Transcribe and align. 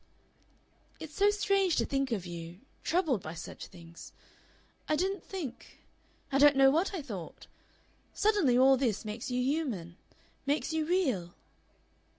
"It's 0.99 1.13
so 1.13 1.29
strange 1.29 1.75
to 1.75 1.85
think 1.85 2.11
of 2.11 2.25
you 2.25 2.61
troubled 2.83 3.21
by 3.21 3.35
such 3.35 3.67
things. 3.67 4.13
I 4.89 4.95
didn't 4.95 5.23
think 5.23 5.77
I 6.31 6.39
don't 6.39 6.55
know 6.55 6.71
what 6.71 6.91
I 6.91 7.03
thought. 7.03 7.45
Suddenly 8.11 8.57
all 8.57 8.77
this 8.77 9.05
makes 9.05 9.29
you 9.29 9.43
human. 9.43 9.97
Makes 10.47 10.73
you 10.73 10.87
real." 10.87 11.35